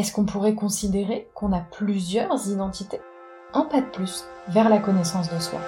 Est-ce 0.00 0.12
qu'on 0.12 0.24
pourrait 0.24 0.54
considérer 0.54 1.28
qu'on 1.34 1.52
a 1.52 1.60
plusieurs 1.60 2.48
identités 2.48 3.02
Un 3.52 3.66
pas 3.66 3.82
de 3.82 3.86
plus 3.92 4.24
vers 4.48 4.70
la 4.70 4.78
connaissance 4.78 5.28
de 5.28 5.38
soi. 5.38 5.60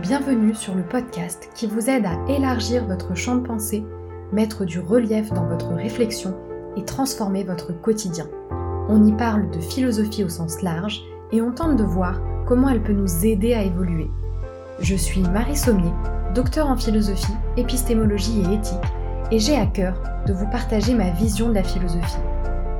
Bienvenue 0.00 0.54
sur 0.54 0.74
le 0.74 0.82
podcast 0.82 1.50
qui 1.54 1.66
vous 1.66 1.90
aide 1.90 2.06
à 2.06 2.16
élargir 2.30 2.86
votre 2.86 3.14
champ 3.14 3.36
de 3.36 3.46
pensée, 3.46 3.84
mettre 4.32 4.64
du 4.64 4.80
relief 4.80 5.30
dans 5.34 5.44
votre 5.44 5.74
réflexion 5.74 6.34
et 6.78 6.82
transformer 6.86 7.44
votre 7.44 7.78
quotidien. 7.78 8.24
On 8.88 9.04
y 9.04 9.12
parle 9.12 9.50
de 9.50 9.60
philosophie 9.60 10.24
au 10.24 10.30
sens 10.30 10.62
large 10.62 11.02
et 11.30 11.42
on 11.42 11.52
tente 11.52 11.76
de 11.76 11.84
voir 11.84 12.22
comment 12.46 12.70
elle 12.70 12.82
peut 12.82 12.94
nous 12.94 13.26
aider 13.26 13.52
à 13.52 13.64
évoluer. 13.64 14.10
Je 14.80 14.96
suis 14.96 15.20
Marie 15.20 15.58
Sommier, 15.58 15.92
docteur 16.34 16.68
en 16.68 16.78
philosophie, 16.78 17.36
épistémologie 17.58 18.40
et 18.40 18.54
éthique, 18.54 18.92
et 19.30 19.38
j'ai 19.38 19.56
à 19.56 19.66
cœur 19.66 20.02
de 20.26 20.32
vous 20.32 20.48
partager 20.48 20.94
ma 20.94 21.10
vision 21.10 21.50
de 21.50 21.54
la 21.54 21.64
philosophie. 21.64 22.16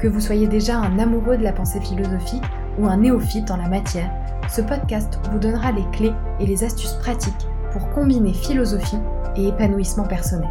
Que 0.02 0.08
vous 0.08 0.20
soyez 0.20 0.48
déjà 0.48 0.78
un 0.78 0.98
amoureux 0.98 1.36
de 1.36 1.44
la 1.44 1.52
pensée 1.52 1.80
philosophique 1.80 2.42
ou 2.76 2.86
un 2.86 2.96
néophyte 2.96 3.52
en 3.52 3.56
la 3.56 3.68
matière, 3.68 4.10
ce 4.52 4.60
podcast 4.60 5.20
vous 5.30 5.38
donnera 5.38 5.70
les 5.70 5.88
clés 5.92 6.10
et 6.40 6.46
les 6.46 6.64
astuces 6.64 6.94
pratiques 6.94 7.46
pour 7.70 7.88
combiner 7.90 8.34
philosophie 8.34 8.96
et 9.36 9.46
épanouissement 9.46 10.08
personnel. 10.08 10.50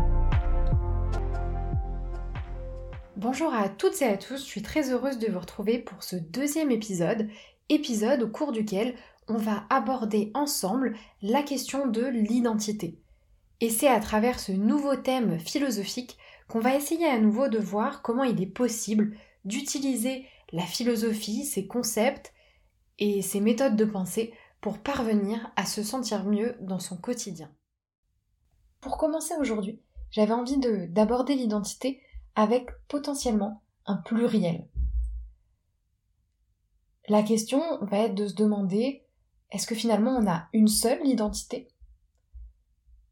Bonjour 3.18 3.54
à 3.54 3.68
toutes 3.68 4.02
et 4.02 4.06
à 4.06 4.16
tous, 4.16 4.38
je 4.38 4.46
suis 4.46 4.62
très 4.62 4.90
heureuse 4.90 5.20
de 5.20 5.30
vous 5.30 5.40
retrouver 5.40 5.80
pour 5.80 6.02
ce 6.02 6.16
deuxième 6.16 6.72
épisode, 6.72 7.28
épisode 7.68 8.24
au 8.24 8.30
cours 8.30 8.54
duquel 8.54 8.96
on 9.28 9.36
va 9.36 9.66
aborder 9.70 10.32
ensemble 10.34 10.94
la 11.22 11.44
question 11.44 11.88
de 11.88 12.06
l'identité. 12.06 12.96
Et 13.60 13.70
c'est 13.70 13.90
à 13.90 14.00
travers 14.00 14.40
ce 14.40 14.54
nouveau 14.54 14.96
thème 14.96 15.40
philosophique 15.40 16.18
qu'on 16.48 16.60
va 16.62 16.74
essayer 16.74 17.06
à 17.06 17.20
nouveau 17.20 17.50
de 17.50 17.60
voir 17.60 18.02
comment 18.02 18.24
il 18.24 18.42
est 18.42 18.46
possible 18.46 19.12
d'utiliser 19.46 20.26
la 20.52 20.66
philosophie, 20.66 21.46
ses 21.46 21.68
concepts 21.68 22.34
et 23.00 23.22
ses 23.22 23.40
méthodes 23.40 23.76
de 23.76 23.86
pensée 23.86 24.34
pour 24.60 24.78
parvenir 24.78 25.52
à 25.56 25.66
se 25.66 25.84
sentir 25.84 26.26
mieux 26.26 26.56
dans 26.62 26.80
son 26.80 26.98
quotidien. 26.98 27.52
Pour 28.80 28.98
commencer 28.98 29.34
aujourd'hui, 29.40 29.82
j'avais 30.12 30.34
envie 30.34 30.58
d'aborder 30.90 31.36
l'identité 31.36 32.02
avec 32.36 32.68
potentiellement 32.88 33.64
un 33.86 33.98
pluriel. 33.98 34.68
La 37.08 37.24
question 37.24 37.62
va 37.82 38.00
être 38.00 38.16
de 38.16 38.28
se 38.28 38.36
demander 38.36 39.06
est-ce 39.50 39.68
que 39.68 39.76
finalement 39.76 40.12
on 40.12 40.28
a 40.30 40.48
une 40.54 40.68
seule 40.68 41.06
identité? 41.06 41.68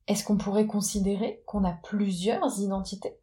Est-ce 0.08 0.24
qu'on 0.24 0.38
pourrait 0.38 0.68
considérer 0.68 1.44
qu'on 1.46 1.64
a 1.64 1.74
plusieurs 1.74 2.60
identités? 2.60 3.20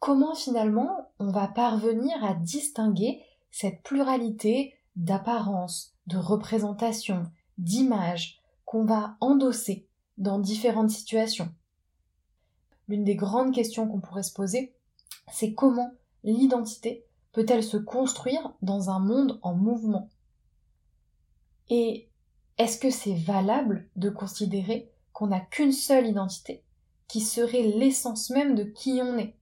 Comment 0.00 0.34
finalement 0.34 1.12
on 1.18 1.30
va 1.30 1.46
parvenir 1.46 2.24
à 2.24 2.34
distinguer 2.34 3.22
cette 3.50 3.82
pluralité 3.82 4.74
d'apparence, 4.96 5.94
de 6.06 6.16
représentation, 6.16 7.24
d'images 7.58 8.40
qu'on 8.64 8.84
va 8.84 9.16
endosser 9.20 9.86
dans 10.16 10.38
différentes 10.38 10.90
situations. 10.90 11.52
L'une 12.88 13.04
des 13.04 13.14
grandes 13.14 13.54
questions 13.54 13.86
qu'on 13.86 14.00
pourrait 14.00 14.22
se 14.22 14.32
poser, 14.32 14.74
c'est 15.32 15.52
comment 15.52 15.90
l'identité 16.24 17.04
peut-elle 17.32 17.62
se 17.62 17.76
construire 17.76 18.54
dans 18.62 18.90
un 18.90 19.00
monde 19.00 19.38
en 19.42 19.54
mouvement? 19.54 20.08
Et 21.68 22.08
est-ce 22.58 22.78
que 22.78 22.90
c'est 22.90 23.14
valable 23.14 23.88
de 23.96 24.08
considérer 24.08 24.90
qu'on 25.12 25.28
n'a 25.28 25.40
qu'une 25.40 25.72
seule 25.72 26.06
identité, 26.06 26.64
qui 27.06 27.20
serait 27.20 27.62
l'essence 27.62 28.30
même 28.30 28.54
de 28.54 28.64
qui 28.64 29.00
on 29.02 29.18
est? 29.18 29.36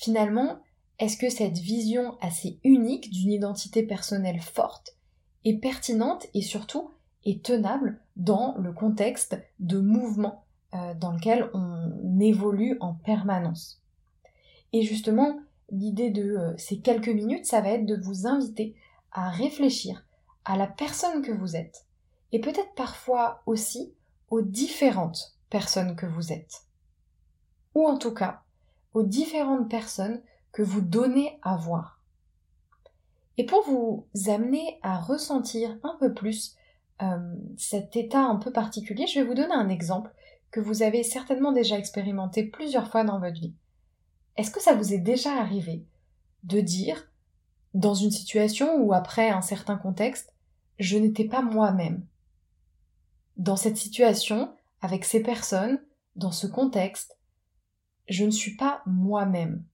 Finalement, 0.00 0.60
est-ce 0.98 1.18
que 1.18 1.28
cette 1.28 1.58
vision 1.58 2.16
assez 2.22 2.58
unique 2.64 3.10
d'une 3.10 3.32
identité 3.32 3.82
personnelle 3.82 4.40
forte 4.40 4.96
est 5.44 5.58
pertinente 5.58 6.26
et 6.32 6.40
surtout 6.40 6.90
est 7.26 7.44
tenable 7.44 8.00
dans 8.16 8.56
le 8.56 8.72
contexte 8.72 9.38
de 9.58 9.78
mouvement 9.78 10.46
euh, 10.72 10.94
dans 10.94 11.12
lequel 11.12 11.50
on 11.52 12.18
évolue 12.18 12.78
en 12.80 12.94
permanence? 12.94 13.82
Et 14.72 14.80
justement, 14.80 15.38
l'idée 15.70 16.08
de 16.08 16.34
euh, 16.34 16.56
ces 16.56 16.78
quelques 16.78 17.08
minutes, 17.08 17.44
ça 17.44 17.60
va 17.60 17.68
être 17.68 17.84
de 17.84 18.00
vous 18.00 18.26
inviter 18.26 18.74
à 19.12 19.28
réfléchir 19.28 20.06
à 20.46 20.56
la 20.56 20.66
personne 20.66 21.20
que 21.20 21.32
vous 21.32 21.56
êtes, 21.56 21.84
et 22.32 22.40
peut-être 22.40 22.74
parfois 22.74 23.42
aussi 23.44 23.92
aux 24.30 24.40
différentes 24.40 25.36
personnes 25.50 25.94
que 25.94 26.06
vous 26.06 26.32
êtes. 26.32 26.62
Ou 27.74 27.86
en 27.86 27.98
tout 27.98 28.14
cas, 28.14 28.44
aux 28.94 29.02
différentes 29.02 29.70
personnes 29.70 30.22
que 30.52 30.62
vous 30.62 30.80
donnez 30.80 31.38
à 31.42 31.56
voir. 31.56 32.02
Et 33.38 33.46
pour 33.46 33.62
vous 33.62 34.06
amener 34.26 34.78
à 34.82 34.98
ressentir 34.98 35.78
un 35.82 35.96
peu 35.98 36.12
plus 36.12 36.56
euh, 37.02 37.34
cet 37.56 37.96
état 37.96 38.20
un 38.20 38.36
peu 38.36 38.52
particulier, 38.52 39.06
je 39.06 39.20
vais 39.20 39.26
vous 39.26 39.34
donner 39.34 39.54
un 39.54 39.68
exemple 39.68 40.12
que 40.50 40.60
vous 40.60 40.82
avez 40.82 41.02
certainement 41.02 41.52
déjà 41.52 41.78
expérimenté 41.78 42.44
plusieurs 42.44 42.90
fois 42.90 43.04
dans 43.04 43.20
votre 43.20 43.40
vie. 43.40 43.54
Est-ce 44.36 44.50
que 44.50 44.60
ça 44.60 44.74
vous 44.74 44.92
est 44.92 44.98
déjà 44.98 45.32
arrivé 45.34 45.84
de 46.42 46.60
dire 46.60 47.10
dans 47.74 47.94
une 47.94 48.10
situation 48.10 48.82
ou 48.82 48.92
après 48.92 49.30
un 49.30 49.42
certain 49.42 49.76
contexte, 49.76 50.34
je 50.78 50.98
n'étais 50.98 51.26
pas 51.26 51.42
moi-même. 51.42 52.04
Dans 53.36 53.56
cette 53.56 53.76
situation, 53.76 54.52
avec 54.80 55.04
ces 55.04 55.22
personnes, 55.22 55.80
dans 56.16 56.32
ce 56.32 56.46
contexte, 56.46 57.16
je 58.10 58.24
ne 58.24 58.30
suis 58.30 58.56
pas 58.56 58.82
moi-même. 58.86 59.64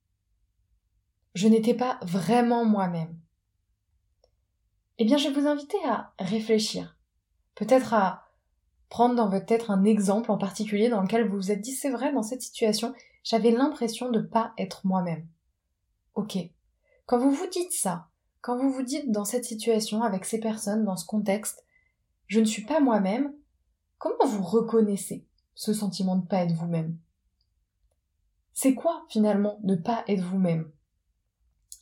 Je 1.35 1.49
n'étais 1.49 1.75
pas 1.75 1.99
vraiment 2.03 2.65
moi-même. 2.65 3.19
Eh 4.99 5.05
bien, 5.05 5.17
je 5.17 5.29
vais 5.29 5.41
vous 5.41 5.47
inviter 5.47 5.79
à 5.87 6.13
réfléchir. 6.19 6.99
Peut-être 7.55 7.95
à 7.95 8.29
prendre 8.91 9.15
dans 9.15 9.29
votre 9.29 9.47
tête 9.47 9.65
un 9.69 9.85
exemple 9.85 10.31
en 10.31 10.39
particulier 10.39 10.89
dans 10.89 11.01
lequel 11.01 11.27
vous 11.27 11.37
vous 11.37 11.51
êtes 11.51 11.63
dit 11.63 11.73
c'est 11.73 11.91
vrai, 11.91 12.13
dans 12.13 12.23
cette 12.23 12.43
situation, 12.43 12.95
j'avais 13.25 13.51
l'impression 13.51 14.11
de 14.11 14.21
ne 14.21 14.27
pas 14.27 14.53
être 14.59 14.87
moi-même. 14.87 15.27
Ok. 16.15 16.39
Quand 17.07 17.19
vous 17.19 17.31
vous 17.31 17.49
dites 17.49 17.73
ça, 17.73 18.09
quand 18.43 18.59
vous 18.59 18.71
vous 18.71 18.83
dites 18.83 19.11
dans 19.11 19.25
cette 19.25 19.45
situation, 19.45 20.03
avec 20.03 20.27
ces 20.27 20.41
personnes, 20.41 20.85
dans 20.85 20.97
ce 20.97 21.07
contexte, 21.07 21.65
je 22.27 22.41
ne 22.41 22.45
suis 22.45 22.65
pas 22.65 22.81
moi-même, 22.81 23.35
comment 23.99 24.27
vous 24.27 24.43
reconnaissez 24.43 25.27
ce 25.55 25.73
sentiment 25.73 26.17
de 26.17 26.23
ne 26.23 26.27
pas 26.27 26.45
être 26.45 26.55
vous-même? 26.55 26.99
C'est 28.59 28.75
quoi 28.75 29.05
finalement 29.11 29.59
ne 29.65 29.77
pas 29.77 30.03
être 30.09 30.25
vous-même? 30.25 30.71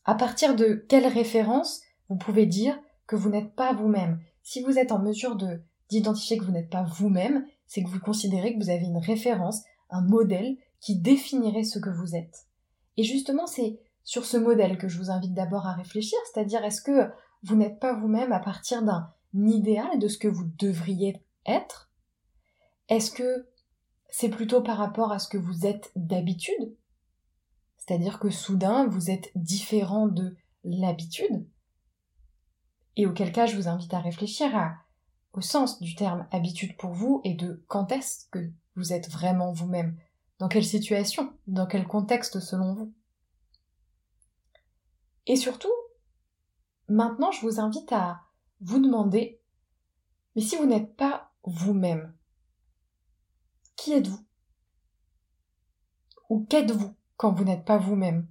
À 0.04 0.16
partir 0.16 0.56
de 0.56 0.84
quelle 0.88 1.06
référence 1.06 1.80
vous 2.08 2.16
pouvez 2.16 2.46
dire 2.46 2.76
que 3.06 3.14
vous 3.14 3.30
n'êtes 3.30 3.54
pas 3.54 3.72
vous-même? 3.72 4.18
Si 4.42 4.60
vous 4.60 4.76
êtes 4.76 4.90
en 4.90 4.98
mesure 4.98 5.36
de 5.36 5.62
d'identifier 5.88 6.36
que 6.36 6.42
vous 6.42 6.50
n'êtes 6.50 6.70
pas 6.70 6.82
vous-même, 6.82 7.46
c'est 7.68 7.84
que 7.84 7.88
vous 7.88 8.00
considérez 8.00 8.54
que 8.54 8.58
vous 8.58 8.70
avez 8.70 8.86
une 8.86 8.98
référence, 8.98 9.62
un 9.88 10.00
modèle 10.00 10.56
qui 10.80 10.98
définirait 10.98 11.62
ce 11.62 11.78
que 11.78 11.90
vous 11.90 12.16
êtes. 12.16 12.48
Et 12.96 13.04
justement, 13.04 13.46
c'est 13.46 13.78
sur 14.02 14.24
ce 14.24 14.36
modèle 14.36 14.76
que 14.76 14.88
je 14.88 14.98
vous 14.98 15.12
invite 15.12 15.32
d'abord 15.32 15.68
à 15.68 15.74
réfléchir, 15.74 16.18
c'est-à-dire 16.24 16.64
est-ce 16.64 16.82
que 16.82 17.08
vous 17.44 17.54
n'êtes 17.54 17.78
pas 17.78 17.92
vous-même 17.92 18.32
à 18.32 18.41
partir 18.41 18.82
d'un 18.82 19.12
idéal 19.32 20.00
de 20.00 20.08
ce 20.08 20.18
que 20.18 20.26
vous 20.26 20.50
devriez 20.58 21.22
être? 21.46 21.92
Est-ce 22.88 23.12
que 23.12 23.46
c'est 24.16 24.28
plutôt 24.28 24.62
par 24.62 24.76
rapport 24.76 25.10
à 25.10 25.19
ce 25.19 25.26
que 25.26 25.36
vous 25.36 25.66
êtes 25.66 25.91
d'habitude. 25.97 26.76
C'est-à-dire 27.78 28.20
que 28.20 28.30
soudain 28.30 28.86
vous 28.86 29.10
êtes 29.10 29.32
différent 29.34 30.06
de 30.06 30.36
l'habitude. 30.62 31.48
Et 32.94 33.06
auquel 33.06 33.32
cas 33.32 33.47
je 33.47 33.56
vous 33.56 33.66
invite 33.66 33.92
à 33.92 33.98
réfléchir 33.98 34.76
au 35.32 35.41
sens 35.41 35.80
du 35.80 35.97
terme 35.97 36.28
habitude 36.30 36.76
pour 36.76 36.92
vous 36.92 37.22
et 37.24 37.34
de 37.34 37.64
quand 37.66 37.91
est-ce 37.91 38.26
que 38.30 38.53
vous 38.76 38.92
êtes 38.92 39.10
vraiment 39.10 39.53
vous-même. 39.53 39.98
Dans 40.38 40.47
quelle 40.47 40.64
situation? 40.64 41.32
Dans 41.48 41.66
quel 41.66 41.84
contexte 41.84 42.38
selon 42.38 42.72
vous? 42.72 42.94
Et 45.26 45.34
surtout, 45.34 45.74
maintenant, 46.86 47.33
je 47.33 47.41
vous 47.41 47.59
invite 47.59 47.91
à 47.91 48.21
vous 48.60 48.78
demander, 48.78 49.41
mais 50.36 50.42
si 50.42 50.54
vous 50.54 50.66
n'êtes 50.66 50.94
pas 50.94 51.33
vous-même, 51.42 52.15
qui 53.76 53.92
êtes-vous? 53.92 54.24
Ou 56.30 56.44
qu'êtes-vous 56.44 56.94
quand 57.16 57.32
vous 57.32 57.44
n'êtes 57.44 57.65
pas 57.65 57.78
vous-même? 57.78 58.26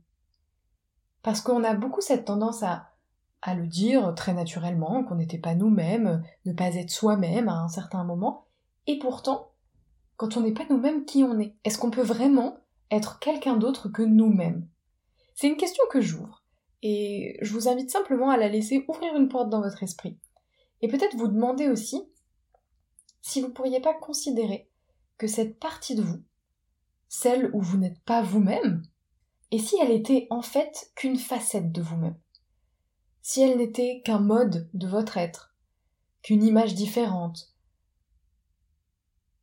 Parce 1.22 1.42
qu'on 1.42 1.64
a 1.64 1.74
beaucoup 1.74 2.02
cette 2.02 2.26
tendance 2.26 2.64
à, 2.64 2.90
le 3.56 3.68
dire 3.68 4.14
très 4.16 4.34
naturellement, 4.34 5.04
qu'on 5.04 5.16
n'était 5.16 5.38
pas 5.38 5.56
nous-mêmes, 5.56 6.24
ne 6.46 6.54
pas 6.54 6.76
être 6.76 6.90
soi-même 6.90 7.50
à 7.50 7.60
un 7.60 7.68
certain 7.68 8.04
moment, 8.04 8.46
et 8.88 9.00
pourtant, 9.00 9.52
quand 10.18 10.38
on 10.38 10.42
n'est 10.42 10.54
pas 10.54 10.66
nous-mêmes, 10.70 11.06
qui 11.06 11.24
on 11.24 11.40
est? 11.40 11.56
Est-ce 11.64 11.78
qu'on 11.78 11.92
peut 11.92 12.02
vraiment 12.02 12.58
être 12.92 13.20
quelqu'un 13.20 13.58
d'autre 13.58 13.90
que 13.90 14.02
nous-mêmes? 14.02 14.68
C'est 15.36 15.48
une 15.48 15.58
question 15.58 15.84
que 15.90 16.02
j'ouvre. 16.02 16.44
Et 16.82 17.38
je 17.42 17.54
vous 17.54 17.68
invite 17.70 17.90
simplement 17.90 18.30
à 18.30 18.38
la 18.38 18.50
laisser 18.50 18.86
ouvrir 18.88 19.16
une 19.16 19.30
porte 19.30 19.50
dans 19.50 19.62
votre 19.62 19.84
esprit. 19.84 20.18
Et 20.82 20.90
peut-être 20.90 21.16
vous 21.16 21.30
demander 21.30 21.70
aussi 21.70 22.04
si 23.22 23.40
vous 23.40 23.48
ne 23.48 23.54
pourriez 23.54 23.80
pas 23.80 23.94
considérer 23.94 24.70
cette 25.28 25.60
partie 25.60 25.96
de 25.96 26.02
vous, 26.02 26.24
celle 27.08 27.52
où 27.54 27.62
vous 27.62 27.78
n'êtes 27.78 28.00
pas 28.02 28.22
vous-même, 28.22 28.84
Et 29.52 29.60
si 29.60 29.78
elle 29.80 29.92
était 29.92 30.26
en 30.32 30.42
fait 30.42 30.92
qu'une 30.96 31.18
facette 31.18 31.72
de 31.72 31.82
vous-même 31.82 32.18
Si 33.22 33.42
elle 33.42 33.58
n'était 33.58 34.02
qu'un 34.04 34.20
mode 34.20 34.68
de 34.74 34.88
votre 34.88 35.18
être, 35.18 35.56
qu'une 36.24 36.44
image 36.44 36.74
différente, 36.74 37.54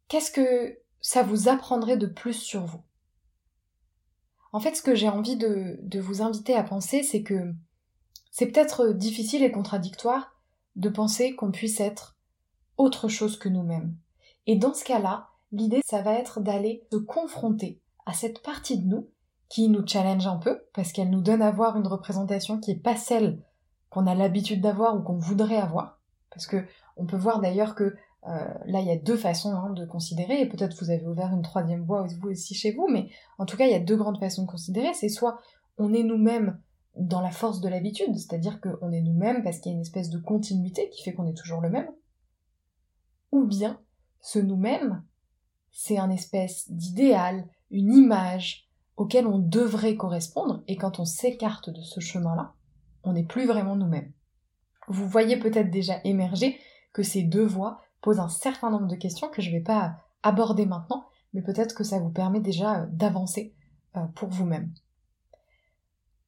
qu'est-ce 0.09 0.33
que 0.33 0.81
ça 1.01 1.23
vous 1.23 1.49
apprendrait 1.49 1.97
de 1.97 2.07
plus 2.07 2.35
sur 2.35 2.65
vous? 2.65 2.83
En 4.53 4.59
fait, 4.59 4.75
ce 4.75 4.83
que 4.83 4.97
j'ai 4.97 5.09
envie 5.09 5.37
de, 5.37 5.79
de 5.81 6.01
vous 6.01 6.23
inviter 6.23 6.55
à 6.57 6.65
penser, 6.65 7.05
c'est 7.05 7.23
que 7.23 7.55
c'est 8.33 8.47
peut-être 8.47 8.89
difficile 8.89 9.45
et 9.45 9.53
contradictoire 9.53 10.41
de 10.75 10.89
penser 10.89 11.37
qu'on 11.37 11.53
puisse 11.53 11.79
être 11.79 12.19
autre 12.77 13.09
chose 13.09 13.39
que 13.39 13.49
nous-mêmes. 13.49 13.97
Et 14.47 14.57
dans 14.57 14.75
ce 14.75 14.85
cas-là, 14.85 15.31
l'idée, 15.53 15.83
ça 15.85 16.03
va 16.03 16.15
être 16.15 16.41
d'aller 16.41 16.87
se 16.93 16.99
confronter 16.99 17.81
à 18.07 18.13
cette 18.13 18.43
partie 18.43 18.79
de 18.79 18.87
nous 18.87 19.09
qui 19.49 19.69
nous 19.69 19.87
challenge 19.87 20.27
un 20.27 20.37
peu, 20.37 20.63
parce 20.75 20.93
qu'elle 20.93 21.11
nous 21.11 21.23
donne 21.23 21.43
à 21.43 21.51
voir 21.51 21.77
une 21.77 21.87
représentation 21.87 22.61
qui 22.61 22.73
n'est 22.73 22.81
pas 22.81 22.97
celle 22.97 23.43
qu'on 23.89 24.07
a 24.07 24.15
l'habitude 24.15 24.61
d'avoir 24.61 24.97
ou 24.97 25.03
qu'on 25.03 25.19
voudrait 25.19 25.57
avoir. 25.57 26.01
Parce 26.31 26.47
que 26.47 26.65
on 26.97 27.07
peut 27.07 27.17
voir 27.17 27.41
d'ailleurs 27.41 27.75
que 27.75 27.97
euh, 28.29 28.55
là, 28.67 28.81
il 28.81 28.87
y 28.87 28.91
a 28.91 28.97
deux 28.97 29.17
façons 29.17 29.53
hein, 29.53 29.71
de 29.71 29.85
considérer, 29.85 30.41
et 30.41 30.49
peut-être 30.49 30.77
vous 30.81 30.91
avez 30.91 31.07
ouvert 31.07 31.33
une 31.33 31.43
troisième 31.43 31.85
voie 31.85 32.07
vous 32.21 32.29
aussi 32.29 32.55
chez 32.55 32.73
vous, 32.73 32.87
mais 32.89 33.11
en 33.39 33.47
tout 33.47 33.57
cas, 33.57 33.67
il 33.67 33.73
y 33.73 33.75
a 33.75 33.81
deux 33.81 33.97
grandes 33.97 34.21
façons 34.21 34.43
de 34.43 34.51
considérer. 34.51 34.93
C'est 34.95 35.09
soit 35.09 35.41
on 35.79 35.93
est 35.93 36.03
nous-mêmes 36.03 36.61
dans 36.97 37.21
la 37.21 37.31
force 37.31 37.61
de 37.61 37.69
l'habitude, 37.69 38.17
c'est-à-dire 38.17 38.61
qu'on 38.61 38.93
est 38.93 39.01
nous-mêmes 39.01 39.43
parce 39.43 39.59
qu'il 39.59 39.73
y 39.73 39.75
a 39.75 39.77
une 39.77 39.83
espèce 39.83 40.11
de 40.11 40.19
continuité 40.19 40.91
qui 40.91 41.03
fait 41.03 41.15
qu'on 41.15 41.27
est 41.27 41.37
toujours 41.37 41.61
le 41.61 41.71
même, 41.71 41.89
ou 43.33 43.45
bien 43.47 43.81
ce 44.21 44.39
nous-mêmes, 44.39 45.03
c'est 45.73 45.99
un 45.99 46.11
espèce 46.11 46.71
d'idéal, 46.71 47.47
une 47.71 47.95
image 47.95 48.69
auquel 48.97 49.27
on 49.27 49.39
devrait 49.39 49.97
correspondre, 49.97 50.63
et 50.69 50.77
quand 50.77 51.01
on 51.01 51.05
s'écarte 51.05 51.71
de 51.71 51.81
ce 51.81 52.01
chemin-là, 52.01 52.53
on 53.03 53.13
n'est 53.13 53.25
plus 53.25 53.47
vraiment 53.47 53.77
nous-mêmes. 53.77 54.13
Vous 54.89 55.09
voyez 55.09 55.39
peut-être 55.39 55.71
déjà 55.71 56.01
émerger 56.05 56.59
que 56.93 57.03
ces 57.03 57.23
deux 57.23 57.47
voies 57.47 57.81
posent 58.03 58.21
un 58.21 58.29
certain 58.29 58.71
nombre 58.71 58.89
de 58.89 58.97
questions 58.97 59.29
que 59.29 59.43
je 59.43 59.51
ne 59.51 59.57
vais 59.57 59.63
pas 59.63 59.97
aborder 60.23 60.67
maintenant, 60.67 61.07
mais 61.33 61.43
peut-être 61.43 61.75
que 61.75 61.85
ça 61.85 61.99
vous 61.99 62.11
permet 62.11 62.41
déjà 62.41 62.83
euh, 62.83 62.87
d'avancer 62.91 63.55
euh, 63.97 64.05
pour 64.15 64.29
vous-même. 64.29 64.73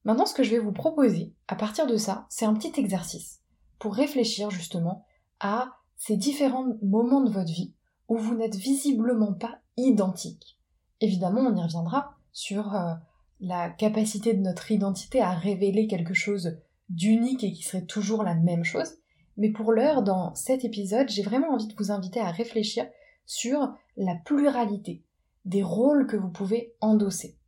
Maintenant, 0.04 0.26
ce 0.26 0.34
que 0.34 0.42
je 0.42 0.50
vais 0.50 0.58
vous 0.58 0.72
proposer, 0.72 1.34
à 1.48 1.56
partir 1.56 1.86
de 1.86 1.96
ça, 1.96 2.26
c'est 2.28 2.44
un 2.44 2.54
petit 2.54 2.80
exercice 2.80 3.40
pour 3.78 3.94
réfléchir 3.94 4.50
justement 4.50 5.04
à 5.40 5.72
ces 5.96 6.16
différents 6.16 6.66
moments 6.82 7.20
de 7.20 7.30
votre 7.30 7.52
vie 7.52 7.74
vous 8.16 8.34
n'êtes 8.34 8.56
visiblement 8.56 9.32
pas 9.32 9.58
identique. 9.76 10.58
Évidemment, 11.00 11.40
on 11.40 11.56
y 11.56 11.62
reviendra 11.62 12.14
sur 12.32 12.74
euh, 12.74 12.94
la 13.40 13.70
capacité 13.70 14.34
de 14.34 14.40
notre 14.40 14.70
identité 14.70 15.20
à 15.20 15.32
révéler 15.32 15.86
quelque 15.86 16.14
chose 16.14 16.58
d'unique 16.88 17.44
et 17.44 17.52
qui 17.52 17.62
serait 17.62 17.84
toujours 17.84 18.22
la 18.22 18.34
même 18.34 18.64
chose. 18.64 18.94
Mais 19.36 19.50
pour 19.50 19.72
l'heure, 19.72 20.02
dans 20.02 20.34
cet 20.34 20.64
épisode, 20.64 21.08
j'ai 21.08 21.22
vraiment 21.22 21.54
envie 21.54 21.66
de 21.66 21.74
vous 21.76 21.90
inviter 21.90 22.20
à 22.20 22.30
réfléchir 22.30 22.86
sur 23.26 23.74
la 23.96 24.14
pluralité 24.14 25.04
des 25.44 25.62
rôles 25.62 26.06
que 26.06 26.16
vous 26.16 26.28
pouvez 26.28 26.74
endosser. 26.80 27.38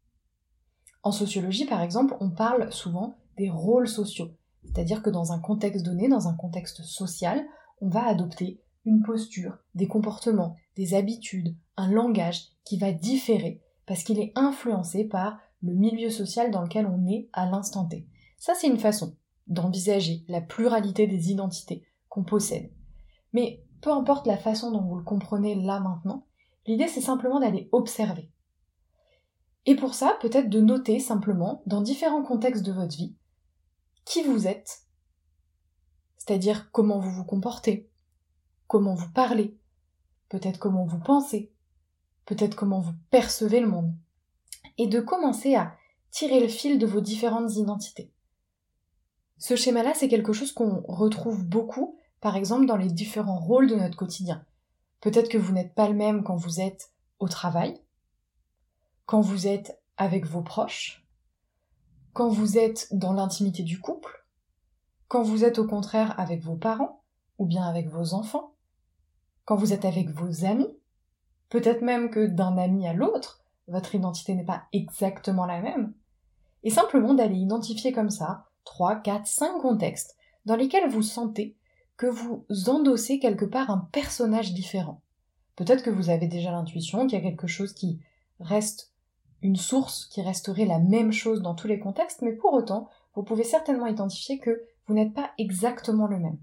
En 1.03 1.13
sociologie, 1.13 1.67
par 1.67 1.83
exemple, 1.83 2.17
on 2.21 2.31
parle 2.31 2.73
souvent 2.73 3.17
des 3.37 3.51
rôles 3.51 3.89
sociaux. 3.89 4.31
C'est-à-dire 4.65 5.03
que 5.03 5.11
dans 5.11 5.33
un 5.33 5.39
contexte 5.39 5.85
donné, 5.85 6.09
dans 6.09 6.27
un 6.27 6.35
contexte 6.35 6.83
social, 6.83 7.45
on 7.81 7.89
va 7.89 8.07
adopter 8.07 8.61
une 8.85 9.03
posture, 9.03 9.59
des 9.75 9.87
comportements, 9.87 10.57
des 10.77 10.95
habitudes, 10.95 11.57
un 11.77 11.91
langage 11.91 12.49
qui 12.65 12.79
va 12.79 12.93
différer 12.93 13.63
parce 13.87 14.03
qu'il 14.03 14.19
est 14.19 14.33
influencé 14.35 15.05
par 15.05 15.39
le 15.63 15.75
milieu 15.75 16.11
social 16.11 16.51
dans 16.51 16.63
lequel 16.63 16.87
on 16.87 17.07
est 17.07 17.29
à 17.33 17.49
l'instant 17.49 17.87
T. 17.87 18.07
Ça, 18.39 18.55
c'est 18.55 18.67
une 18.67 18.79
façon 18.79 19.17
d'envisager 19.47 20.25
la 20.29 20.41
pluralité 20.41 21.07
des 21.07 21.31
identités 21.31 21.87
qu'on 22.09 22.25
possède. 22.25 22.71
Mais 23.33 23.65
peu 23.81 23.91
importe 23.91 24.27
la 24.27 24.37
façon 24.37 24.71
dont 24.71 24.83
vous 24.83 24.97
le 24.97 25.05
comprenez 25.05 25.55
là 25.55 25.81
maintenant, 25.81 26.27
l'idée 26.67 26.89
c'est 26.89 27.01
simplement 27.01 27.41
d'aller 27.41 27.69
observer. 27.73 28.31
Et 29.67 29.77
pour 29.77 29.95
ça, 29.95 30.17
peut-être 30.21 30.51
de 30.51 30.61
noter 30.61 30.99
simplement, 30.99 31.63
dans 31.67 31.81
différents 31.81 32.23
contextes 32.23 32.65
de 32.65 32.73
votre 32.73 32.97
vie, 32.97 33.17
qui 34.05 34.23
vous 34.23 34.47
êtes, 34.47 34.83
c'est-à-dire 36.19 36.71
comment 36.71 36.99
vous 36.99 37.11
vous 37.11 37.25
comportez, 37.25 37.91
comment 38.67 38.95
vous 38.95 39.11
parlez, 39.11 39.57
peut-être 40.29 40.59
comment 40.59 40.85
vous 40.85 40.99
pensez, 40.99 41.53
peut-être 42.27 42.57
comment 42.57 42.81
vous 42.81 42.95
percevez 43.11 43.61
le 43.61 43.69
monde, 43.69 43.95
et 44.79 44.87
de 44.87 45.01
commencer 45.01 45.55
à 45.55 45.77
tirer 46.11 46.41
le 46.41 46.49
fil 46.49 46.79
de 46.79 46.87
vos 46.87 47.01
différentes 47.01 47.55
identités. 47.57 48.13
Ce 49.39 49.57
schéma-là, 49.57 49.93
c'est 49.95 50.09
quelque 50.09 50.33
chose 50.33 50.53
qu'on 50.53 50.83
retrouve 50.83 51.45
beaucoup, 51.45 51.99
par 52.21 52.37
exemple, 52.37 52.67
dans 52.67 52.77
les 52.77 52.91
différents 52.91 53.39
rôles 53.39 53.69
de 53.69 53.75
notre 53.75 53.97
quotidien. 53.97 54.45
Peut-être 55.01 55.29
que 55.29 55.39
vous 55.39 55.53
n'êtes 55.53 55.75
pas 55.75 55.89
le 55.89 55.95
même 55.95 56.23
quand 56.23 56.37
vous 56.37 56.61
êtes 56.61 56.93
au 57.19 57.29
travail, 57.29 57.81
quand 59.07 59.21
vous 59.21 59.47
êtes 59.47 59.83
avec 59.97 60.25
vos 60.25 60.43
proches, 60.43 61.07
quand 62.13 62.29
vous 62.29 62.57
êtes 62.57 62.89
dans 62.93 63.13
l'intimité 63.13 63.63
du 63.63 63.81
couple, 63.81 64.25
quand 65.09 65.23
vous 65.23 65.45
êtes 65.45 65.59
au 65.59 65.67
contraire 65.67 66.19
avec 66.19 66.43
vos 66.43 66.57
parents, 66.57 67.03
ou 67.39 67.47
bien 67.47 67.65
avec 67.65 67.89
vos 67.89 68.15
enfants, 68.15 68.54
quand 69.45 69.57
vous 69.57 69.73
êtes 69.73 69.85
avec 69.85 70.11
vos 70.11 70.45
amis, 70.45 70.69
peut-être 71.49 71.83
même 71.83 72.11
que 72.11 72.27
d'un 72.27 72.57
ami 72.57 72.87
à 72.87 72.93
l'autre, 72.93 73.45
votre 73.69 73.95
identité 73.95 74.35
n'est 74.35 74.45
pas 74.45 74.65
exactement 74.73 75.47
la 75.47 75.61
même, 75.61 75.93
et 76.63 76.71
simplement 76.71 77.15
d'aller 77.15 77.37
identifier 77.37 77.93
comme 77.93 78.11
ça 78.11 78.47
3, 78.65 78.97
4, 78.97 79.27
5 79.27 79.61
contextes 79.61 80.17
dans 80.47 80.57
lesquels 80.57 80.89
vous 80.89 81.03
sentez 81.03 81.57
que 81.97 82.07
vous 82.07 82.45
endossez 82.69 83.19
quelque 83.19 83.45
part 83.45 83.71
un 83.71 83.89
personnage 83.93 84.53
différent. 84.53 85.01
Peut-être 85.57 85.85
que 85.85 85.91
vous 85.91 86.11
avez 86.11 86.27
déjà 86.27 86.51
l'intuition 86.51 87.07
qu'il 87.07 87.19
y 87.19 87.23
a 87.23 87.25
quelque 87.25 87.47
chose 87.47 87.73
qui 87.73 88.01
reste 88.41 88.93
une 89.43 89.57
source 89.57 90.07
qui 90.07 90.23
resterait 90.23 90.65
la 90.65 90.79
même 90.79 91.13
chose 91.13 91.43
dans 91.43 91.55
tous 91.55 91.69
les 91.69 91.79
contextes, 91.79 92.23
mais 92.23 92.33
pour 92.33 92.55
autant, 92.55 92.89
vous 93.15 93.23
pouvez 93.23 93.45
certainement 93.45 93.87
identifier 93.87 94.39
que 94.39 94.65
vous 94.87 94.95
n'êtes 94.95 95.15
pas 95.15 95.31
exactement 95.39 96.07
le 96.07 96.19
même. 96.19 96.39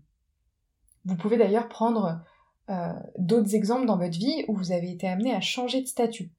Vous 1.06 1.15
pouvez 1.15 1.38
d'ailleurs 1.38 1.68
prendre 1.68 2.21
euh, 2.72 2.94
d'autres 3.18 3.54
exemples 3.54 3.86
dans 3.86 3.98
votre 3.98 4.18
vie 4.18 4.46
où 4.48 4.56
vous 4.56 4.72
avez 4.72 4.90
été 4.90 5.08
amené 5.08 5.34
à 5.34 5.42
changer 5.42 5.82
de 5.82 5.88
statut. 5.88 6.32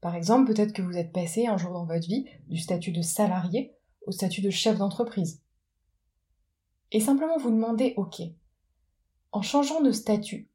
Par 0.00 0.14
exemple, 0.14 0.52
peut-être 0.52 0.72
que 0.72 0.82
vous 0.82 0.96
êtes 0.96 1.12
passé 1.12 1.46
un 1.46 1.56
jour 1.56 1.72
dans 1.72 1.84
votre 1.84 2.06
vie 2.06 2.26
du 2.46 2.58
statut 2.58 2.92
de 2.92 3.02
salarié 3.02 3.74
au 4.06 4.12
statut 4.12 4.40
de 4.40 4.50
chef 4.50 4.78
d'entreprise. 4.78 5.42
Et 6.92 7.00
simplement 7.00 7.38
vous 7.38 7.50
demander, 7.50 7.94
ok, 7.96 8.22
en 9.32 9.42
changeant 9.42 9.80
de 9.80 9.90
statut, 9.90 10.48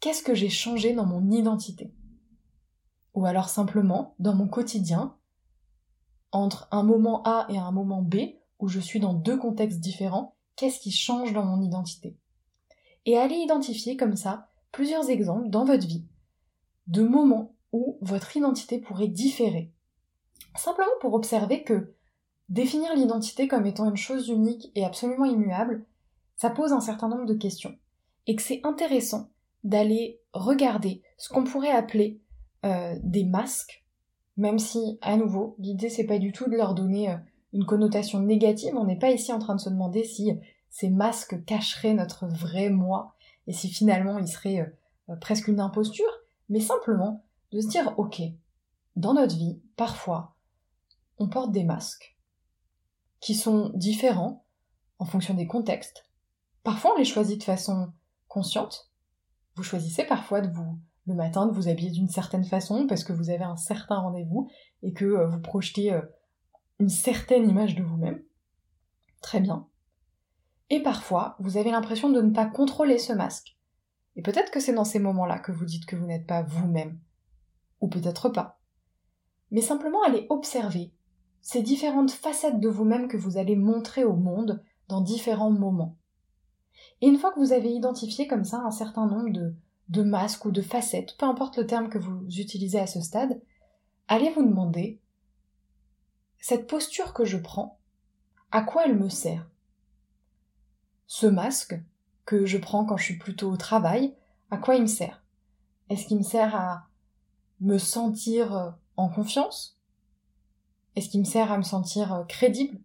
qu'est-ce 0.00 0.22
que 0.22 0.34
j'ai 0.34 0.48
changé 0.48 0.94
dans 0.94 1.06
mon 1.06 1.30
identité? 1.30 1.92
Ou 3.12 3.26
alors 3.26 3.50
simplement, 3.50 4.14
dans 4.18 4.34
mon 4.34 4.48
quotidien, 4.48 5.16
entre 6.32 6.68
un 6.70 6.82
moment 6.82 7.22
A 7.24 7.46
et 7.50 7.58
un 7.58 7.70
moment 7.70 8.00
B, 8.00 8.16
où 8.60 8.68
je 8.68 8.80
suis 8.80 8.98
dans 9.00 9.12
deux 9.12 9.36
contextes 9.36 9.80
différents, 9.80 10.36
qu'est-ce 10.56 10.80
qui 10.80 10.90
change 10.90 11.32
dans 11.34 11.44
mon 11.44 11.60
identité? 11.60 12.16
Et 13.04 13.18
aller 13.18 13.36
identifier 13.36 13.96
comme 13.96 14.16
ça 14.16 14.48
plusieurs 14.74 15.08
exemples 15.08 15.48
dans 15.48 15.64
votre 15.64 15.86
vie 15.86 16.04
de 16.86 17.02
moments 17.02 17.54
où 17.72 17.98
votre 18.02 18.36
identité 18.36 18.78
pourrait 18.78 19.08
différer. 19.08 19.72
Simplement 20.54 20.92
pour 21.00 21.14
observer 21.14 21.64
que 21.64 21.94
Définir 22.48 22.94
l'identité 22.94 23.48
comme 23.48 23.64
étant 23.64 23.88
une 23.88 23.96
chose 23.96 24.28
unique 24.28 24.70
et 24.74 24.84
absolument 24.84 25.24
immuable, 25.24 25.86
ça 26.36 26.50
pose 26.50 26.72
un 26.72 26.80
certain 26.80 27.08
nombre 27.08 27.24
de 27.24 27.34
questions. 27.34 27.74
Et 28.26 28.36
que 28.36 28.42
c'est 28.42 28.60
intéressant 28.64 29.30
d'aller 29.62 30.20
regarder 30.32 31.02
ce 31.16 31.30
qu'on 31.30 31.44
pourrait 31.44 31.70
appeler 31.70 32.20
euh, 32.66 32.96
des 33.02 33.24
masques, 33.24 33.84
même 34.36 34.58
si, 34.58 34.98
à 35.00 35.16
nouveau, 35.16 35.56
l'idée 35.58 35.88
c'est 35.88 36.04
pas 36.04 36.18
du 36.18 36.32
tout 36.32 36.50
de 36.50 36.56
leur 36.56 36.74
donner 36.74 37.10
euh, 37.10 37.16
une 37.54 37.64
connotation 37.64 38.20
négative, 38.20 38.74
on 38.76 38.84
n'est 38.84 38.98
pas 38.98 39.10
ici 39.10 39.32
en 39.32 39.38
train 39.38 39.54
de 39.54 39.60
se 39.60 39.70
demander 39.70 40.04
si 40.04 40.32
ces 40.68 40.90
masques 40.90 41.44
cacheraient 41.46 41.94
notre 41.94 42.26
vrai 42.26 42.68
moi, 42.68 43.13
et 43.46 43.52
si 43.52 43.68
finalement 43.68 44.18
ils 44.18 44.28
seraient 44.28 44.74
euh, 45.08 45.16
presque 45.16 45.48
une 45.48 45.60
imposture, 45.60 46.10
mais 46.48 46.60
simplement 46.60 47.24
de 47.52 47.60
se 47.60 47.68
dire, 47.68 47.94
ok, 47.98 48.20
dans 48.96 49.14
notre 49.14 49.36
vie, 49.36 49.60
parfois, 49.76 50.36
on 51.18 51.28
porte 51.28 51.52
des 51.52 51.64
masques 51.64 52.16
qui 53.20 53.34
sont 53.34 53.70
différents 53.74 54.44
en 54.98 55.04
fonction 55.04 55.34
des 55.34 55.46
contextes. 55.46 56.04
Parfois, 56.62 56.92
on 56.94 56.98
les 56.98 57.04
choisit 57.04 57.38
de 57.38 57.44
façon 57.44 57.92
consciente. 58.28 58.90
Vous 59.56 59.62
choisissez 59.62 60.04
parfois 60.04 60.40
de 60.40 60.50
vous, 60.50 60.78
le 61.06 61.14
matin, 61.14 61.46
de 61.46 61.52
vous 61.52 61.68
habiller 61.68 61.90
d'une 61.90 62.08
certaine 62.08 62.44
façon 62.44 62.86
parce 62.86 63.04
que 63.04 63.12
vous 63.12 63.30
avez 63.30 63.44
un 63.44 63.56
certain 63.56 63.98
rendez-vous 63.98 64.50
et 64.82 64.92
que 64.92 65.04
euh, 65.04 65.26
vous 65.26 65.40
projetez 65.40 65.92
euh, 65.92 66.02
une 66.78 66.88
certaine 66.88 67.48
image 67.48 67.74
de 67.74 67.82
vous-même. 67.82 68.22
Très 69.20 69.40
bien. 69.40 69.68
Et 70.70 70.82
parfois, 70.82 71.36
vous 71.38 71.56
avez 71.56 71.70
l'impression 71.70 72.10
de 72.10 72.20
ne 72.20 72.30
pas 72.30 72.46
contrôler 72.46 72.98
ce 72.98 73.12
masque. 73.12 73.56
Et 74.16 74.22
peut-être 74.22 74.50
que 74.50 74.60
c'est 74.60 74.72
dans 74.72 74.84
ces 74.84 74.98
moments-là 74.98 75.38
que 75.38 75.52
vous 75.52 75.64
dites 75.64 75.86
que 75.86 75.96
vous 75.96 76.06
n'êtes 76.06 76.26
pas 76.26 76.42
vous-même. 76.42 76.98
Ou 77.80 77.88
peut-être 77.88 78.28
pas. 78.28 78.60
Mais 79.50 79.60
simplement 79.60 80.02
aller 80.02 80.26
observer 80.30 80.92
ces 81.42 81.62
différentes 81.62 82.10
facettes 82.10 82.60
de 82.60 82.68
vous-même 82.68 83.08
que 83.08 83.18
vous 83.18 83.36
allez 83.36 83.56
montrer 83.56 84.04
au 84.04 84.14
monde 84.14 84.64
dans 84.88 85.02
différents 85.02 85.50
moments. 85.50 85.96
Et 87.00 87.06
une 87.06 87.18
fois 87.18 87.32
que 87.32 87.40
vous 87.40 87.52
avez 87.52 87.70
identifié 87.70 88.26
comme 88.26 88.44
ça 88.44 88.58
un 88.58 88.70
certain 88.70 89.06
nombre 89.06 89.30
de, 89.30 89.54
de 89.88 90.02
masques 90.02 90.46
ou 90.46 90.50
de 90.50 90.62
facettes, 90.62 91.16
peu 91.18 91.26
importe 91.26 91.58
le 91.58 91.66
terme 91.66 91.90
que 91.90 91.98
vous 91.98 92.26
utilisez 92.28 92.78
à 92.78 92.86
ce 92.86 93.00
stade, 93.00 93.40
allez 94.08 94.30
vous 94.30 94.42
demander, 94.42 95.00
cette 96.38 96.66
posture 96.66 97.12
que 97.12 97.24
je 97.24 97.36
prends, 97.36 97.78
à 98.50 98.62
quoi 98.62 98.84
elle 98.86 98.98
me 98.98 99.08
sert? 99.08 99.48
Ce 101.06 101.26
masque 101.26 101.78
que 102.24 102.46
je 102.46 102.58
prends 102.58 102.84
quand 102.84 102.96
je 102.96 103.04
suis 103.04 103.18
plutôt 103.18 103.50
au 103.50 103.56
travail, 103.56 104.14
à 104.50 104.56
quoi 104.56 104.76
il 104.76 104.82
me 104.82 104.86
sert? 104.86 105.22
Est-ce 105.90 106.06
qu'il 106.06 106.18
me 106.18 106.22
sert 106.22 106.54
à 106.54 106.86
me 107.60 107.78
sentir 107.78 108.56
euh, 108.56 108.70
en 108.96 109.08
confiance? 109.08 109.78
Est-ce 110.96 111.08
qu'il 111.08 111.20
me 111.20 111.26
sert 111.26 111.52
à 111.52 111.58
me 111.58 111.62
sentir 111.62 112.14
euh, 112.14 112.24
crédible? 112.24 112.78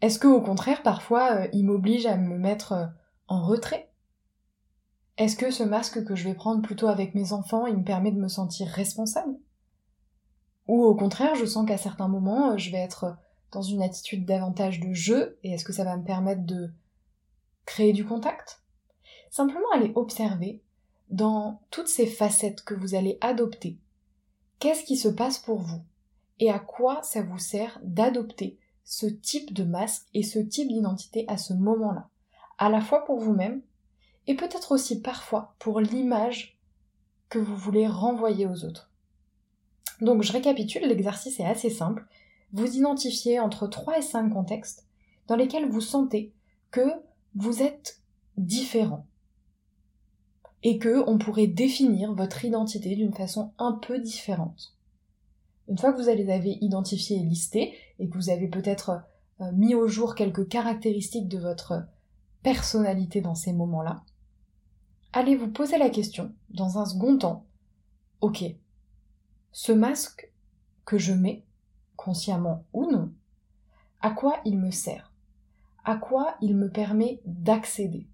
Est-ce 0.00 0.18
que 0.18 0.28
au 0.28 0.40
contraire 0.40 0.82
parfois 0.82 1.32
euh, 1.32 1.48
il 1.52 1.64
m'oblige 1.64 2.06
à 2.06 2.16
me 2.16 2.38
mettre 2.38 2.92
en 3.28 3.42
retrait? 3.42 3.90
Est-ce 5.16 5.36
que 5.36 5.50
ce 5.50 5.62
masque 5.62 6.04
que 6.04 6.14
je 6.14 6.24
vais 6.24 6.34
prendre 6.34 6.62
plutôt 6.62 6.88
avec 6.88 7.14
mes 7.14 7.32
enfants, 7.32 7.66
il 7.66 7.76
me 7.76 7.84
permet 7.84 8.12
de 8.12 8.20
me 8.20 8.28
sentir 8.28 8.68
responsable? 8.68 9.34
Ou 10.66 10.82
au 10.82 10.94
contraire, 10.94 11.34
je 11.34 11.44
sens 11.44 11.66
qu'à 11.66 11.76
certains 11.76 12.08
moments, 12.08 12.56
je 12.56 12.70
vais 12.70 12.78
être 12.78 13.16
dans 13.52 13.62
une 13.62 13.82
attitude 13.82 14.24
davantage 14.24 14.80
de 14.80 14.92
jeu, 14.92 15.38
et 15.42 15.52
est-ce 15.52 15.64
que 15.64 15.72
ça 15.72 15.84
va 15.84 15.96
me 15.96 16.04
permettre 16.04 16.44
de 16.44 16.70
créer 17.66 17.92
du 17.92 18.04
contact? 18.04 18.62
Simplement 19.30 19.70
aller 19.72 19.92
observer 19.94 20.62
dans 21.08 21.60
toutes 21.70 21.88
ces 21.88 22.06
facettes 22.06 22.62
que 22.62 22.74
vous 22.74 22.94
allez 22.94 23.18
adopter, 23.20 23.78
qu'est-ce 24.58 24.84
qui 24.84 24.96
se 24.96 25.08
passe 25.08 25.38
pour 25.38 25.58
vous 25.58 25.82
et 26.38 26.50
à 26.50 26.58
quoi 26.58 27.02
ça 27.02 27.22
vous 27.22 27.38
sert 27.38 27.78
d'adopter 27.82 28.58
ce 28.84 29.06
type 29.06 29.52
de 29.52 29.64
masque 29.64 30.06
et 30.14 30.22
ce 30.22 30.38
type 30.38 30.68
d'identité 30.68 31.24
à 31.28 31.36
ce 31.36 31.52
moment-là, 31.52 32.08
à 32.58 32.68
la 32.68 32.80
fois 32.80 33.04
pour 33.04 33.20
vous-même 33.20 33.62
et 34.26 34.34
peut-être 34.34 34.72
aussi 34.72 35.00
parfois 35.00 35.54
pour 35.58 35.80
l'image 35.80 36.58
que 37.28 37.38
vous 37.38 37.56
voulez 37.56 37.86
renvoyer 37.86 38.46
aux 38.46 38.64
autres. 38.64 38.90
Donc 40.00 40.22
je 40.22 40.32
récapitule, 40.32 40.86
l'exercice 40.86 41.40
est 41.40 41.46
assez 41.46 41.70
simple. 41.70 42.06
Vous 42.52 42.76
identifiez 42.76 43.40
entre 43.40 43.66
3 43.66 43.98
et 43.98 44.02
5 44.02 44.30
contextes 44.30 44.86
dans 45.28 45.36
lesquels 45.36 45.68
vous 45.68 45.80
sentez 45.80 46.34
que 46.70 46.90
vous 47.34 47.62
êtes 47.62 48.00
différent 48.36 49.06
et 50.62 50.78
que 50.78 51.02
on 51.08 51.18
pourrait 51.18 51.46
définir 51.46 52.12
votre 52.14 52.44
identité 52.44 52.94
d'une 52.94 53.14
façon 53.14 53.52
un 53.58 53.72
peu 53.72 53.98
différente. 53.98 54.76
Une 55.68 55.78
fois 55.78 55.92
que 55.92 56.00
vous 56.00 56.08
les 56.08 56.30
avez 56.30 56.58
identifiés 56.60 57.18
et 57.18 57.24
listés, 57.24 57.72
et 57.98 58.08
que 58.08 58.16
vous 58.16 58.30
avez 58.30 58.48
peut-être 58.48 59.02
euh, 59.40 59.52
mis 59.52 59.74
au 59.74 59.88
jour 59.88 60.14
quelques 60.14 60.48
caractéristiques 60.48 61.28
de 61.28 61.38
votre 61.38 61.84
personnalité 62.42 63.20
dans 63.20 63.34
ces 63.34 63.52
moments-là, 63.52 64.02
allez 65.12 65.36
vous 65.36 65.50
poser 65.50 65.78
la 65.78 65.90
question, 65.90 66.32
dans 66.50 66.78
un 66.78 66.86
second 66.86 67.16
temps, 67.16 67.46
ok, 68.20 68.44
ce 69.52 69.72
masque 69.72 70.32
que 70.84 70.98
je 70.98 71.12
mets, 71.12 71.44
consciemment 72.04 72.64
ou 72.72 72.90
non, 72.90 73.12
à 74.00 74.10
quoi 74.10 74.40
il 74.44 74.58
me 74.58 74.70
sert 74.70 75.12
À 75.84 75.96
quoi 75.96 76.36
il 76.40 76.56
me 76.56 76.70
permet 76.70 77.20
d'accéder 77.24 78.06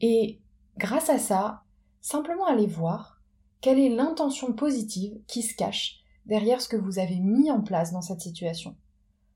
Et 0.00 0.42
Grâce 0.78 1.10
à 1.10 1.18
ça, 1.18 1.62
simplement 2.00 2.46
allez 2.46 2.66
voir 2.66 3.20
quelle 3.60 3.78
est 3.78 3.94
l'intention 3.94 4.52
positive 4.52 5.20
qui 5.26 5.42
se 5.42 5.54
cache 5.54 6.00
derrière 6.26 6.60
ce 6.60 6.68
que 6.68 6.76
vous 6.76 6.98
avez 6.98 7.20
mis 7.20 7.50
en 7.50 7.60
place 7.60 7.92
dans 7.92 8.02
cette 8.02 8.20
situation. 8.20 8.74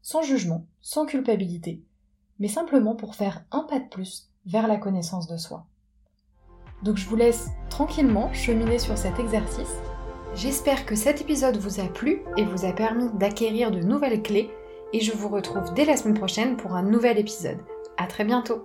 Sans 0.03 0.23
jugement, 0.23 0.67
sans 0.81 1.05
culpabilité, 1.05 1.85
mais 2.39 2.49
simplement 2.49 2.97
pour 2.97 3.15
faire 3.15 3.45
un 3.51 3.65
pas 3.65 3.81
de 3.81 3.89
plus 3.89 4.31
vers 4.47 4.67
la 4.67 4.77
connaissance 4.77 5.27
de 5.27 5.37
soi. 5.37 5.67
Donc 6.83 6.97
je 6.97 7.07
vous 7.07 7.17
laisse 7.17 7.49
tranquillement 7.71 8.33
cheminer 8.33 8.79
sur 8.79 8.97
cet 8.97 9.19
exercice. 9.19 9.75
J'espère 10.37 10.85
que 10.85 10.95
cet 10.95 11.23
épisode 11.23 11.57
vous 11.57 11.81
a 11.81 11.89
plu 11.89 12.21
et 12.37 12.45
vous 12.45 12.67
a 12.67 12.73
permis 12.73 13.09
d'acquérir 13.15 13.71
de 13.71 13.81
nouvelles 13.81 14.23
clés 14.23 14.51
et 14.93 15.01
je 15.01 15.13
vous 15.13 15.31
retrouve 15.31 15.73
dès 15.73 15.87
la 15.87 15.97
semaine 15.97 16.19
prochaine 16.19 16.59
pour 16.59 16.75
un 16.75 16.83
nouvel 16.83 17.19
épisode. 17.19 17.57
À 17.97 18.07
très 18.07 18.23
bientôt 18.23 18.63